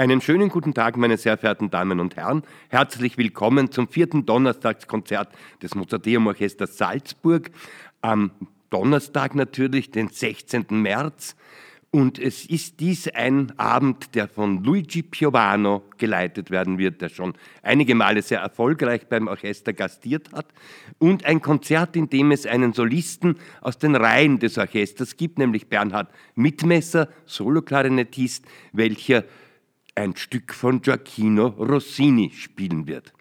Einen 0.00 0.22
schönen 0.22 0.48
guten 0.48 0.72
Tag, 0.72 0.96
meine 0.96 1.18
sehr 1.18 1.36
verehrten 1.36 1.68
Damen 1.68 2.00
und 2.00 2.16
Herren. 2.16 2.42
Herzlich 2.70 3.18
willkommen 3.18 3.70
zum 3.70 3.86
vierten 3.86 4.24
Donnerstagskonzert 4.24 5.28
des 5.62 5.74
Mozarteum 5.74 6.26
Orchesters 6.26 6.78
Salzburg. 6.78 7.50
Am 8.00 8.30
Donnerstag 8.70 9.34
natürlich, 9.34 9.90
den 9.90 10.08
16. 10.08 10.68
März. 10.70 11.36
Und 11.90 12.18
es 12.18 12.46
ist 12.46 12.80
dies 12.80 13.08
ein 13.08 13.52
Abend, 13.58 14.14
der 14.14 14.26
von 14.26 14.64
Luigi 14.64 15.02
Piovano 15.02 15.82
geleitet 15.98 16.50
werden 16.50 16.78
wird, 16.78 17.02
der 17.02 17.10
schon 17.10 17.34
einige 17.62 17.94
Male 17.94 18.22
sehr 18.22 18.40
erfolgreich 18.40 19.06
beim 19.06 19.28
Orchester 19.28 19.74
gastiert 19.74 20.32
hat. 20.32 20.46
Und 20.98 21.26
ein 21.26 21.42
Konzert, 21.42 21.94
in 21.94 22.08
dem 22.08 22.30
es 22.30 22.46
einen 22.46 22.72
Solisten 22.72 23.36
aus 23.60 23.76
den 23.76 23.94
Reihen 23.96 24.38
des 24.38 24.56
Orchesters 24.56 25.18
gibt, 25.18 25.38
nämlich 25.38 25.68
Bernhard 25.68 26.08
Mitmesser, 26.36 27.10
Soloklarinettist, 27.26 28.46
welcher 28.72 29.24
ein 30.00 30.16
Stück 30.16 30.52
von 30.54 30.80
Gioacchino 30.80 31.46
Rossini 31.46 32.30
spielen 32.34 32.86
wird. 32.86 33.12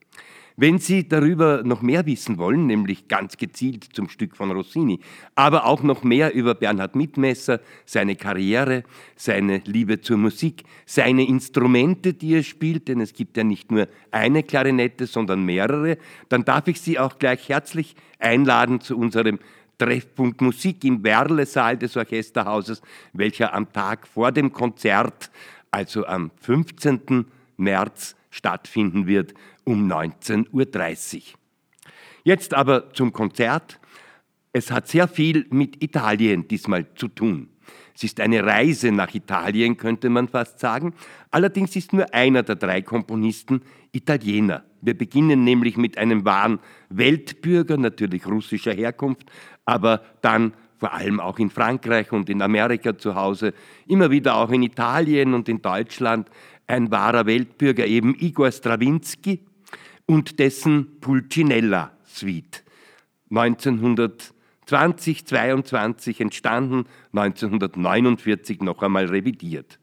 Wenn 0.62 0.78
Sie 0.78 1.08
darüber 1.08 1.64
noch 1.64 1.82
mehr 1.82 2.06
wissen 2.06 2.38
wollen, 2.38 2.68
nämlich 2.68 3.08
ganz 3.08 3.38
gezielt 3.38 3.88
zum 3.94 4.10
Stück 4.10 4.36
von 4.36 4.52
Rossini, 4.52 5.00
aber 5.34 5.66
auch 5.66 5.84
noch 5.84 6.04
mehr 6.04 6.34
über 6.34 6.54
Bernhard 6.54 6.98
Mitmesser, 6.98 7.62
seine 7.86 8.18
Karriere, 8.18 8.84
seine 9.16 9.62
Liebe 9.64 10.02
zur 10.02 10.18
Musik, 10.18 10.64
seine 10.86 11.26
Instrumente, 11.26 12.14
die 12.14 12.36
er 12.36 12.44
spielt, 12.44 12.90
denn 12.90 13.00
es 13.00 13.14
gibt 13.14 13.38
ja 13.38 13.46
nicht 13.46 13.72
nur 13.72 13.88
eine 14.12 14.44
Klarinette, 14.44 15.08
sondern 15.08 15.46
mehrere, 15.46 15.98
dann 16.28 16.44
darf 16.44 16.68
ich 16.68 16.82
Sie 16.82 17.00
auch 17.00 17.20
gleich 17.20 17.48
herzlich 17.48 17.96
einladen 18.20 18.82
zu 18.82 18.98
unserem 18.98 19.40
Treffpunkt 19.78 20.42
Musik 20.42 20.84
im 20.84 21.04
Werle-Saal 21.06 21.78
des 21.78 21.96
Orchesterhauses, 21.96 22.82
welcher 23.14 23.54
am 23.54 23.72
Tag 23.72 24.06
vor 24.06 24.34
dem 24.34 24.52
Konzert, 24.52 25.32
also 25.72 26.06
am 26.06 26.32
15. 26.42 27.26
März, 27.58 28.16
stattfinden 28.30 29.08
wird 29.08 29.34
um 29.64 29.92
19.30 29.92 31.16
Uhr. 31.18 31.22
Jetzt 32.24 32.54
aber 32.54 32.94
zum 32.94 33.12
Konzert. 33.12 33.80
Es 34.52 34.72
hat 34.72 34.88
sehr 34.88 35.08
viel 35.08 35.46
mit 35.50 35.82
Italien 35.84 36.48
diesmal 36.48 36.94
zu 36.96 37.08
tun. 37.08 37.50
Es 37.96 38.04
ist 38.04 38.20
eine 38.20 38.46
Reise 38.46 38.92
nach 38.92 39.14
Italien, 39.14 39.78
könnte 39.78 40.10
man 40.10 40.28
fast 40.28 40.60
sagen. 40.60 40.94
Allerdings 41.32 41.76
ist 41.76 41.94
nur 41.94 42.14
einer 42.14 42.44
der 42.44 42.56
drei 42.56 42.82
Komponisten 42.82 43.62
Italiener. 43.92 44.64
Wir 44.82 44.98
beginnen 44.98 45.44
nämlich 45.44 45.76
mit 45.76 45.98
einem 45.98 46.24
wahren 46.24 46.60
Weltbürger, 46.90 47.78
natürlich 47.78 48.26
russischer 48.26 48.74
Herkunft, 48.74 49.30
aber 49.66 50.02
dann 50.22 50.54
vor 50.80 50.94
allem 50.94 51.20
auch 51.20 51.38
in 51.40 51.50
Frankreich 51.50 52.12
und 52.12 52.30
in 52.30 52.42
Amerika 52.42 52.98
zu 52.98 53.16
Hause, 53.16 53.54
immer 53.86 54.10
wieder 54.12 54.36
auch 54.36 54.50
in 54.50 54.64
Italien 54.64 55.34
und 55.34 55.50
in 55.50 55.62
Deutschland, 55.62 56.30
ein 56.68 56.90
wahrer 56.90 57.26
Weltbürger, 57.26 57.86
eben 57.86 58.16
Igor 58.18 58.52
Strawinski 58.52 59.42
und 60.06 60.40
dessen 60.40 61.00
Pulcinella 61.02 61.92
Suite. 62.06 62.64
1920, 63.30 65.26
22 65.26 66.22
entstanden, 66.22 66.86
1949 67.14 68.62
noch 68.62 68.82
einmal 68.82 69.06
revidiert. 69.08 69.80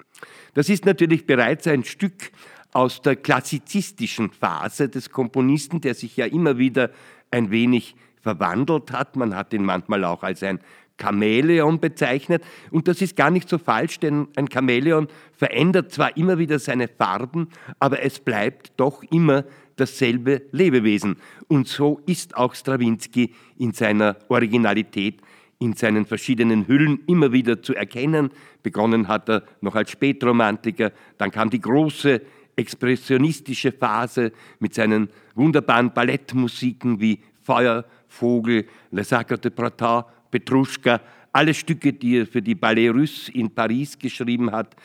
Das 0.55 0.69
ist 0.71 0.87
natürlich 0.87 1.27
bereits 1.27 1.67
ein 1.67 1.85
Stück 1.85 2.31
aus 2.73 3.03
der 3.03 3.17
klassizistischen 3.17 4.31
Phase 4.31 4.89
des 4.89 5.11
Komponisten, 5.11 5.81
der 5.81 5.95
sich 5.95 6.17
ja 6.17 6.27
immer 6.27 6.59
wieder 6.59 6.91
ein 7.31 7.51
wenig 7.51 7.95
verwandelt 8.21 8.93
hat. 8.93 9.17
Man 9.17 9.37
hat 9.37 9.53
ihn 9.53 9.65
manchmal 9.65 10.05
auch 10.05 10.23
als 10.23 10.43
ein 10.43 10.61
Chamäleon 11.01 11.81
bezeichnet. 11.81 12.43
Und 12.71 12.89
das 12.89 13.03
ist 13.03 13.17
gar 13.17 13.31
nicht 13.31 13.49
so 13.49 13.59
falsch, 13.59 14.01
denn 14.01 14.29
ein 14.37 14.49
Chamäleon 14.51 15.09
verändert 15.33 15.93
zwar 15.93 16.17
immer 16.17 16.39
wieder 16.39 16.59
seine 16.59 16.89
Farben, 16.89 17.49
aber 17.79 18.03
es 18.03 18.19
bleibt 18.19 18.73
doch 18.77 19.03
immer 19.11 19.45
dasselbe 19.77 20.43
Lebewesen. 20.53 21.17
Und 21.49 21.69
so 21.69 22.01
ist 22.07 22.37
auch 22.37 22.55
Strawinski 22.55 23.35
in 23.59 23.73
seiner 23.73 24.17
Originalität, 24.29 25.21
in 25.59 25.75
seinen 25.75 26.07
verschiedenen 26.07 26.67
Hüllen 26.67 27.01
immer 27.07 27.33
wieder 27.33 27.63
zu 27.63 27.75
erkennen. 27.75 28.31
Begonnen 28.63 29.09
hat 29.09 29.29
er 29.29 29.43
noch 29.61 29.75
als 29.75 29.91
Spätromantiker, 29.91 30.93
dann 31.19 31.31
kam 31.31 31.51
die 31.51 31.61
große 31.61 32.23
expressionistische 32.57 33.71
Phase 33.71 34.33
mit 34.59 34.75
seinen 34.75 35.11
wunderbaren 35.35 35.93
Ballettmusiken 35.93 37.01
wie 37.01 37.21
Feuer, 37.43 37.85
Vogel, 38.09 38.67
Le 38.91 39.05
Sacre 39.05 39.39
de 39.39 39.51
Printemps 39.51 40.07
Petruschka, 40.31 41.01
alle 41.33 41.55
Stücke, 41.55 41.93
die 41.93 42.19
er 42.19 42.27
für 42.27 42.43
die 42.43 42.55
Ballet 42.55 42.91
Russe 42.91 43.31
in 43.33 43.55
Paris 43.55 43.99
geschrieben 43.99 44.51
hat, 44.53 44.77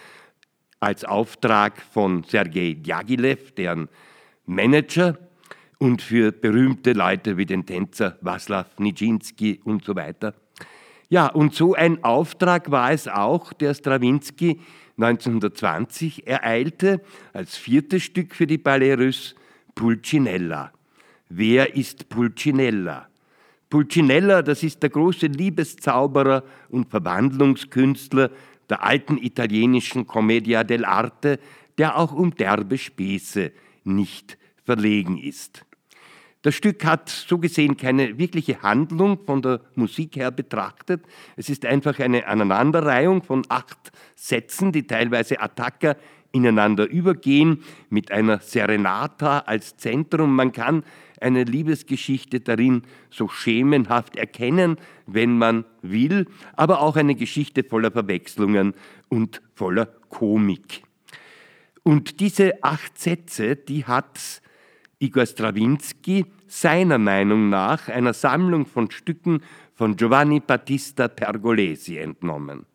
als 0.80 1.06
Auftrag 1.06 1.82
von 1.82 2.24
Sergei 2.24 2.76
Djagilev, 2.80 3.52
deren 3.52 3.88
Manager, 4.46 5.18
und 5.78 6.04
für 6.04 6.32
berühmte 6.32 6.94
Leute 6.94 7.38
wie 7.38 7.46
den 7.48 7.66
Tänzer 7.66 8.18
Waslaw 8.22 8.68
Nijinsky 8.78 9.62
und 9.64 9.84
so 9.84 9.96
weiter. 9.96 10.36
Ja, 11.10 11.26
und 11.28 11.56
so 11.56 11.74
ein 11.74 12.04
Auftrag 12.04 12.70
war 12.70 12.92
es 12.92 13.08
auch, 13.08 13.52
der 13.52 13.74
Strawinski 13.74 14.62
1920 14.98 16.28
ereilte, 16.28 17.02
als 17.34 17.58
viertes 17.58 18.04
Stück 18.04 18.36
für 18.36 18.46
die 18.46 18.60
Ballet 18.60 18.96
Russe, 19.00 19.34
Pulcinella. 19.74 20.72
Wer 21.30 21.76
ist 21.76 22.10
Pulcinella? 22.10 23.08
Pulcinella, 23.72 24.44
das 24.44 24.64
ist 24.64 24.84
der 24.84 24.90
große 24.90 25.28
Liebeszauberer 25.28 26.44
und 26.70 26.90
Verwandlungskünstler 26.92 28.30
der 28.70 28.84
alten 28.84 29.18
italienischen 29.18 30.06
Commedia 30.06 30.62
dell'arte, 30.62 31.40
der 31.78 31.98
auch 31.98 32.12
um 32.12 32.36
derbe 32.36 32.78
Späße 32.78 33.52
nicht 33.86 34.38
verlegen 34.66 35.18
ist. 35.18 35.66
Das 36.42 36.54
Stück 36.54 36.84
hat 36.84 37.08
so 37.08 37.38
gesehen 37.38 37.78
keine 37.78 38.18
wirkliche 38.18 38.62
Handlung 38.62 39.20
von 39.26 39.42
der 39.42 39.62
Musik 39.76 40.18
her 40.18 40.32
betrachtet. 40.32 41.06
Es 41.38 41.50
ist 41.50 41.66
einfach 41.66 41.98
eine 42.00 42.28
Aneinanderreihung 42.28 43.24
von 43.24 43.44
acht 43.48 43.92
Sätzen, 44.16 44.74
die 44.74 44.86
teilweise 44.86 45.40
Attacca 45.40 45.96
ineinander 46.34 46.90
übergehen, 46.90 47.64
mit 47.90 48.12
einer 48.12 48.40
Serenata 48.40 49.40
als 49.40 49.78
Zentrum. 49.78 50.36
Man 50.36 50.52
kann 50.52 50.84
eine 51.22 51.44
Liebesgeschichte 51.44 52.40
darin 52.40 52.84
so 53.10 53.28
schemenhaft 53.28 54.16
erkennen, 54.16 54.78
wenn 55.06 55.38
man 55.38 55.66
will, 55.82 56.28
aber 56.56 56.82
auch 56.82 56.96
eine 56.96 57.16
Geschichte 57.16 57.64
voller 57.64 57.92
Verwechslungen 57.92 58.74
und 59.10 59.42
voller 59.56 59.86
Komik. 60.10 60.84
Und 61.84 62.20
diese 62.20 62.64
acht 62.64 63.00
Sätze, 63.00 63.56
die 63.56 63.86
hat 63.86 64.42
Igor 65.00 65.26
Strawinski 65.26 66.26
seiner 66.48 66.98
Meinung 66.98 67.50
nach 67.50 67.88
einer 67.88 68.14
Sammlung 68.14 68.66
von 68.66 68.92
Stücken 68.92 69.42
von 69.74 69.96
Giovanni 69.96 70.42
Battista 70.42 71.08
Pergolesi 71.08 71.98
entnommen. 71.98 72.66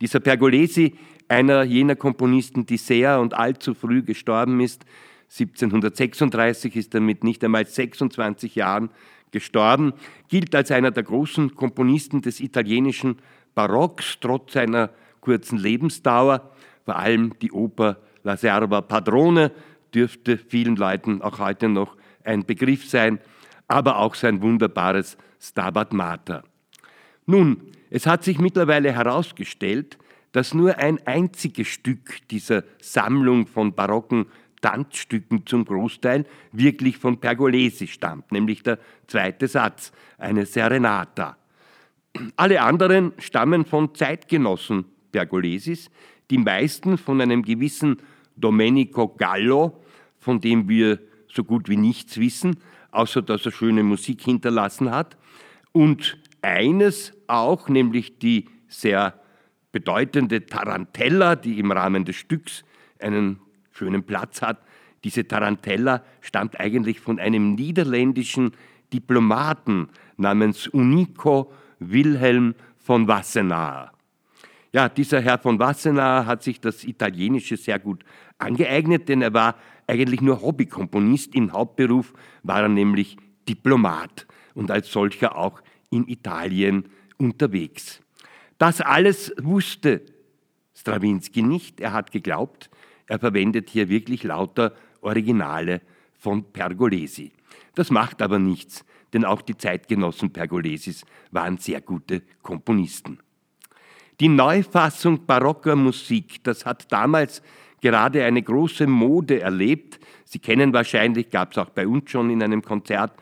Dieser 0.00 0.18
Pergolesi, 0.18 0.96
einer 1.28 1.62
jener 1.62 1.94
Komponisten, 1.94 2.66
die 2.66 2.78
sehr 2.78 3.20
und 3.20 3.34
allzu 3.34 3.74
früh 3.74 4.02
gestorben 4.02 4.60
ist, 4.60 4.84
1736 5.30 6.76
ist 6.76 6.94
er 6.94 7.00
mit 7.00 7.22
nicht 7.22 7.44
einmal 7.44 7.66
26 7.66 8.54
Jahren 8.54 8.90
gestorben, 9.30 9.92
gilt 10.28 10.54
als 10.54 10.70
einer 10.70 10.90
der 10.90 11.02
großen 11.02 11.54
Komponisten 11.54 12.22
des 12.22 12.40
italienischen 12.40 13.18
Barocks, 13.54 14.18
trotz 14.20 14.54
seiner 14.54 14.90
kurzen 15.20 15.58
Lebensdauer. 15.58 16.50
Vor 16.84 16.96
allem 16.96 17.34
die 17.40 17.52
Oper 17.52 17.98
La 18.22 18.36
Serva 18.36 18.80
Padrone 18.80 19.52
dürfte 19.94 20.38
vielen 20.38 20.76
Leuten 20.76 21.22
auch 21.22 21.38
heute 21.38 21.68
noch 21.68 21.96
ein 22.24 22.44
Begriff 22.44 22.88
sein, 22.88 23.20
aber 23.66 23.98
auch 23.98 24.14
sein 24.14 24.42
wunderbares 24.42 25.18
Stabat 25.40 25.92
Mater. 25.92 26.44
Nun, 27.26 27.72
es 27.90 28.06
hat 28.06 28.24
sich 28.24 28.38
mittlerweile 28.38 28.92
herausgestellt, 28.92 29.98
dass 30.32 30.54
nur 30.54 30.78
ein 30.78 30.98
einziges 31.06 31.68
Stück 31.68 32.26
dieser 32.28 32.64
Sammlung 32.80 33.46
von 33.46 33.74
barocken 33.74 34.26
Tanzstücken 34.60 35.46
zum 35.46 35.64
Großteil 35.64 36.26
wirklich 36.52 36.98
von 36.98 37.18
Pergolesi 37.18 37.86
stammt, 37.86 38.32
nämlich 38.32 38.62
der 38.62 38.78
zweite 39.06 39.48
Satz, 39.48 39.92
eine 40.18 40.46
Serenata. 40.46 41.36
Alle 42.36 42.62
anderen 42.62 43.12
stammen 43.18 43.64
von 43.64 43.94
Zeitgenossen 43.94 44.86
Pergolesis, 45.12 45.90
die 46.30 46.38
meisten 46.38 46.98
von 46.98 47.20
einem 47.20 47.42
gewissen 47.42 47.98
Domenico 48.36 49.08
Gallo, 49.08 49.82
von 50.18 50.40
dem 50.40 50.68
wir 50.68 50.98
so 51.32 51.44
gut 51.44 51.68
wie 51.68 51.76
nichts 51.76 52.18
wissen, 52.18 52.60
außer 52.90 53.22
dass 53.22 53.46
er 53.46 53.52
schöne 53.52 53.82
Musik 53.82 54.22
hinterlassen 54.22 54.90
hat. 54.90 55.16
Und 55.72 56.18
eines 56.42 57.12
auch, 57.26 57.68
nämlich 57.68 58.18
die 58.18 58.48
sehr 58.68 59.20
bedeutende 59.72 60.46
Tarantella, 60.46 61.36
die 61.36 61.58
im 61.58 61.72
Rahmen 61.72 62.04
des 62.04 62.16
Stücks 62.16 62.64
einen 62.98 63.40
schönen 63.78 64.02
Platz 64.02 64.42
hat. 64.42 64.58
Diese 65.04 65.26
Tarantella 65.26 66.02
stammt 66.20 66.58
eigentlich 66.58 67.00
von 67.00 67.18
einem 67.20 67.54
niederländischen 67.54 68.52
Diplomaten 68.92 69.88
namens 70.16 70.66
Unico 70.66 71.52
Wilhelm 71.78 72.54
von 72.78 73.06
Wassenaar. 73.06 73.92
Ja, 74.72 74.88
dieser 74.88 75.20
Herr 75.20 75.38
von 75.38 75.58
Wassenaar 75.58 76.26
hat 76.26 76.42
sich 76.42 76.60
das 76.60 76.84
Italienische 76.84 77.56
sehr 77.56 77.78
gut 77.78 78.04
angeeignet, 78.38 79.08
denn 79.08 79.22
er 79.22 79.32
war 79.32 79.54
eigentlich 79.86 80.20
nur 80.20 80.42
Hobbykomponist. 80.42 81.34
Im 81.34 81.52
Hauptberuf 81.52 82.12
war 82.42 82.62
er 82.62 82.68
nämlich 82.68 83.16
Diplomat 83.48 84.26
und 84.54 84.70
als 84.70 84.92
solcher 84.92 85.36
auch 85.36 85.62
in 85.90 86.06
Italien 86.08 86.84
unterwegs. 87.16 88.00
Das 88.58 88.80
alles 88.80 89.32
wusste 89.40 90.02
Strawinski 90.74 91.42
nicht. 91.42 91.80
Er 91.80 91.92
hat 91.92 92.12
geglaubt, 92.12 92.70
er 93.08 93.18
verwendet 93.18 93.70
hier 93.70 93.88
wirklich 93.88 94.22
lauter 94.22 94.74
Originale 95.00 95.80
von 96.18 96.44
Pergolesi. 96.52 97.32
Das 97.74 97.90
macht 97.90 98.22
aber 98.22 98.38
nichts, 98.38 98.84
denn 99.12 99.24
auch 99.24 99.42
die 99.42 99.56
Zeitgenossen 99.56 100.32
Pergolesis 100.32 101.04
waren 101.30 101.58
sehr 101.58 101.80
gute 101.80 102.22
Komponisten. 102.42 103.18
Die 104.20 104.28
Neufassung 104.28 105.26
barocker 105.26 105.76
Musik, 105.76 106.42
das 106.44 106.66
hat 106.66 106.92
damals 106.92 107.42
gerade 107.80 108.24
eine 108.24 108.42
große 108.42 108.86
Mode 108.86 109.40
erlebt. 109.40 110.00
Sie 110.24 110.40
kennen 110.40 110.72
wahrscheinlich, 110.72 111.30
gab 111.30 111.52
es 111.52 111.58
auch 111.58 111.70
bei 111.70 111.86
uns 111.86 112.10
schon 112.10 112.28
in 112.30 112.42
einem 112.42 112.62
Konzert, 112.62 113.12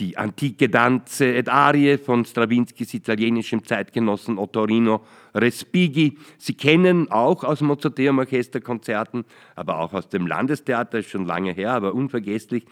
die 0.00 0.16
antike 0.16 0.68
Danze 0.68 1.26
ed 1.34 1.48
Arie 1.48 1.98
von 1.98 2.24
Strawinskys 2.24 2.94
italienischem 2.94 3.64
Zeitgenossen 3.64 4.38
Ottorino 4.38 5.04
Respighi. 5.34 6.16
Sie 6.38 6.54
kennen 6.54 7.10
auch 7.10 7.44
aus 7.44 7.60
Mozarteum 7.60 8.18
Orchesterkonzerten, 8.18 9.24
aber 9.54 9.78
auch 9.78 9.92
aus 9.92 10.08
dem 10.08 10.26
Landestheater, 10.26 10.98
ist 10.98 11.10
schon 11.10 11.26
lange 11.26 11.52
her, 11.52 11.72
aber 11.72 11.94
unvergesslich. 11.94 12.64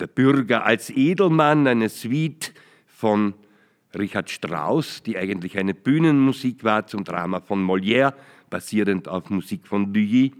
Der 0.00 0.08
Bürger 0.08 0.64
als 0.64 0.90
Edelmann, 0.90 1.66
eine 1.66 1.88
Suite 1.88 2.52
von 2.86 3.34
Richard 3.96 4.28
Strauss, 4.28 5.02
die 5.02 5.16
eigentlich 5.16 5.56
eine 5.58 5.74
Bühnenmusik 5.74 6.64
war 6.64 6.86
zum 6.86 7.04
Drama 7.04 7.40
von 7.40 7.64
Molière, 7.64 8.14
basierend 8.50 9.08
auf 9.08 9.30
Musik 9.30 9.66
von 9.66 9.94
Lully. 9.94 10.32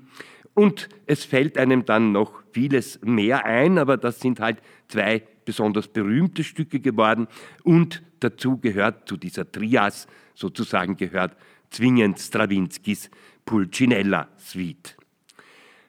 Und 0.55 0.89
es 1.07 1.25
fällt 1.25 1.57
einem 1.57 1.85
dann 1.85 2.11
noch 2.11 2.43
vieles 2.51 3.01
mehr 3.03 3.45
ein, 3.45 3.79
aber 3.79 3.97
das 3.97 4.19
sind 4.19 4.41
halt 4.41 4.61
zwei 4.89 5.23
besonders 5.49 5.89
berühmte 5.89 6.45
Stücke 6.45 6.79
geworden 6.79 7.27
und 7.63 8.03
dazu 8.21 8.59
gehört, 8.59 9.09
zu 9.09 9.17
dieser 9.17 9.51
Trias 9.51 10.07
sozusagen 10.35 10.99
gehört 10.99 11.35
zwingend 11.71 12.19
Strawinskys 12.19 13.11
Pulcinella 13.47 14.29
Suite. 14.37 14.95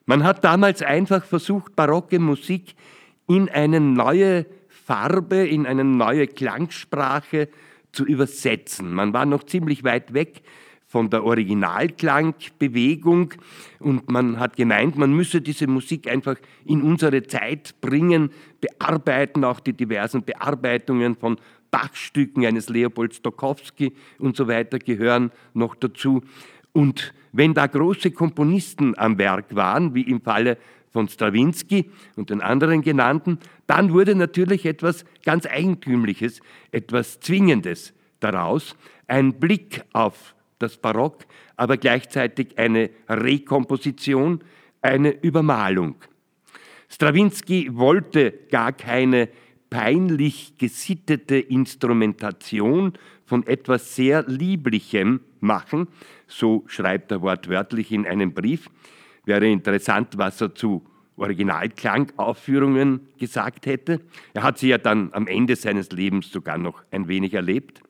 Man 0.05 0.23
hat 0.23 0.45
damals 0.45 0.81
einfach 0.81 1.25
versucht, 1.25 1.75
barocke 1.75 2.19
Musik 2.19 2.73
in 3.27 3.49
eine 3.49 3.81
neue 3.81 4.45
Farbe, 4.69 5.45
in 5.45 5.65
eine 5.65 5.83
neue 5.83 6.27
Klangsprache 6.27 7.49
zu 7.91 8.05
übersetzen. 8.05 8.93
Man 8.93 9.11
war 9.11 9.25
noch 9.25 9.43
ziemlich 9.43 9.83
weit 9.83 10.13
weg 10.13 10.41
von 10.89 11.09
der 11.11 11.23
Originalklangbewegung 11.23 13.35
und 13.79 14.09
man 14.09 14.39
hat 14.39 14.57
gemeint, 14.57 14.97
man 14.97 15.13
müsse 15.13 15.39
diese 15.39 15.67
Musik 15.67 16.11
einfach 16.11 16.37
in 16.65 16.81
unsere 16.81 17.21
Zeit 17.23 17.75
bringen, 17.79 18.31
bearbeiten, 18.59 19.43
auch 19.43 19.59
die 19.59 19.73
diversen 19.73 20.23
Bearbeitungen 20.23 21.15
von 21.15 21.37
Bachstücken 21.69 22.43
eines 22.43 22.69
Leopold 22.69 23.13
Stokowski 23.13 23.93
und 24.17 24.35
so 24.35 24.47
weiter 24.47 24.79
gehören 24.79 25.29
noch 25.53 25.75
dazu. 25.75 26.23
Und 26.73 27.13
wenn 27.33 27.53
da 27.53 27.67
große 27.67 28.09
Komponisten 28.09 28.97
am 28.97 29.19
Werk 29.19 29.55
waren, 29.55 29.93
wie 29.93 30.01
im 30.01 30.21
Falle 30.21 30.57
von 30.89 31.07
Strawinski 31.07 31.91
und 32.15 32.31
den 32.31 32.41
anderen 32.41 32.81
genannten, 32.81 33.37
dann 33.67 33.93
wurde 33.93 34.15
natürlich 34.15 34.65
etwas 34.65 35.05
ganz 35.23 35.45
Eigentümliches, 35.45 36.41
etwas 36.71 37.19
Zwingendes 37.19 37.93
daraus, 38.19 38.75
ein 39.07 39.39
Blick 39.39 39.83
auf 39.93 40.33
das 40.59 40.77
Barock, 40.77 41.25
aber 41.55 41.77
gleichzeitig 41.77 42.57
eine 42.57 42.89
Rekomposition, 43.07 44.43
eine 44.81 45.11
Übermalung. 45.11 45.95
Strawinski 46.89 47.69
wollte 47.73 48.31
gar 48.49 48.71
keine 48.73 49.29
peinlich 49.69 50.57
gesittete 50.57 51.37
Instrumentation 51.37 52.93
von 53.25 53.45
etwas 53.45 53.95
sehr 53.95 54.23
Lieblichem 54.27 55.21
machen, 55.39 55.87
so 56.27 56.63
schreibt 56.67 57.11
er 57.11 57.21
wortwörtlich 57.21 57.91
in 57.91 58.05
einem 58.05 58.33
Brief. 58.33 58.69
Wäre 59.25 59.47
interessant, 59.47 60.17
was 60.17 60.41
er 60.41 60.55
zu 60.55 60.85
Originalklangaufführungen 61.17 63.01
gesagt 63.17 63.65
hätte. 63.65 64.01
Er 64.33 64.43
hat 64.43 64.57
sie 64.57 64.69
ja 64.69 64.77
dann 64.77 65.09
am 65.13 65.27
Ende 65.27 65.55
seines 65.55 65.91
Lebens 65.91 66.31
sogar 66.31 66.57
noch 66.57 66.81
ein 66.91 67.07
wenig 67.07 67.33
erlebt. 67.33 67.81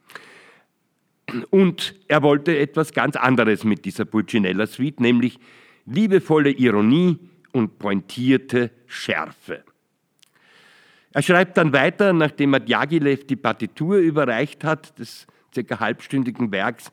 Und 1.49 1.95
er 2.07 2.21
wollte 2.23 2.57
etwas 2.57 2.93
ganz 2.93 3.15
anderes 3.15 3.63
mit 3.63 3.85
dieser 3.85 4.05
Pulcinella 4.05 4.67
Suite, 4.67 4.99
nämlich 4.99 5.39
liebevolle 5.85 6.51
Ironie 6.51 7.17
und 7.51 7.79
pointierte 7.79 8.71
Schärfe. 8.85 9.63
Er 11.11 11.21
schreibt 11.23 11.57
dann 11.57 11.73
weiter, 11.73 12.13
nachdem 12.13 12.53
er 12.53 12.59
Djagilev 12.59 13.25
die 13.25 13.35
Partitur 13.35 13.97
überreicht 13.97 14.63
hat, 14.63 14.97
des 14.99 15.25
circa 15.53 15.79
halbstündigen 15.79 16.51
Werks, 16.51 16.91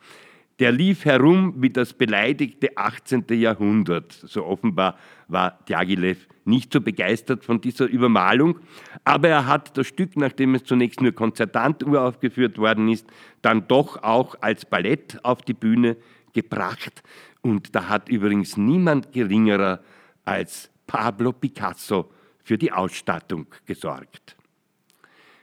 der 0.59 0.73
lief 0.73 1.05
herum 1.05 1.55
wie 1.59 1.69
das 1.69 1.93
beleidigte 1.93 2.77
18. 2.77 3.25
Jahrhundert. 3.29 4.13
So 4.13 4.45
offenbar 4.47 4.99
war 5.29 5.59
Djagilev 5.69 6.27
nicht 6.47 6.73
so 6.73 6.81
begeistert 6.81 7.45
von 7.45 7.61
dieser 7.61 7.87
Übermalung, 7.87 8.59
aber 9.05 9.29
er 9.29 9.47
hat 9.47 9.77
das 9.77 9.87
Stück, 9.87 10.17
nachdem 10.17 10.55
es 10.55 10.65
zunächst 10.65 11.01
nur 11.01 11.13
konzertant 11.13 11.83
uraufgeführt 11.85 12.59
worden 12.59 12.89
ist, 12.89 13.07
dann 13.43 13.69
doch 13.69 14.03
auch 14.03 14.37
als 14.41 14.65
Ballett 14.65 15.19
auf 15.25 15.43
die 15.43 15.55
Bühne 15.55 15.97
gebracht. 16.33 17.03
Und 17.43 17.75
da 17.75 17.89
hat 17.89 18.09
übrigens 18.09 18.57
niemand 18.57 19.13
geringerer 19.13 19.81
als 20.25 20.71
Pablo 20.87 21.33
Picasso 21.33 22.11
für 22.43 22.59
die 22.59 22.73
Ausstattung 22.73 23.47
gesorgt. 23.65 24.37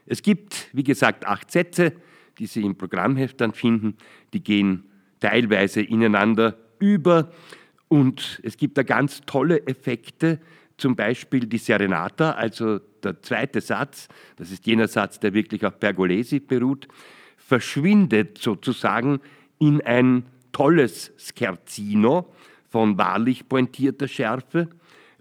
Es 0.06 0.22
gibt, 0.22 0.70
wie 0.74 0.84
gesagt, 0.84 1.26
acht 1.26 1.52
Sätze, 1.52 1.94
die 2.40 2.46
Sie 2.46 2.64
im 2.64 2.76
Programmheft 2.76 3.40
dann 3.42 3.54
finden. 3.54 3.98
Die 4.34 4.44
gehen 4.44 4.86
teilweise 5.20 5.82
ineinander 5.82 6.58
über 6.80 7.32
und 7.88 8.42
es 8.44 8.58
gibt 8.58 8.78
da 8.78 8.84
ganz 8.84 9.22
tolle 9.26 9.68
Effekte, 9.68 10.40
zum 10.84 10.98
Beispiel 10.98 11.46
die 11.46 11.60
Serenata, 11.60 12.32
also 12.32 12.78
der 13.02 13.22
zweite 13.22 13.62
Satz, 13.62 14.10
das 14.36 14.52
ist 14.52 14.68
jener 14.68 14.90
Satz, 14.90 15.18
der 15.18 15.34
wirklich 15.34 15.66
auf 15.66 15.80
Pergolesi 15.80 16.42
beruht, 16.42 16.90
verschwindet 17.38 18.38
sozusagen 18.38 19.22
in 19.60 19.80
ein 19.80 20.26
tolles 20.52 21.14
Scherzino 21.16 22.34
von 22.70 22.98
wahrlich 22.98 23.48
pointierter 23.48 24.10
Schärfe 24.10 24.68